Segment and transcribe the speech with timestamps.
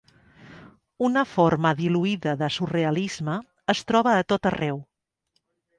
[1.07, 3.39] una forma diluïda de surrealisme
[3.77, 4.87] es troba a tot arreu.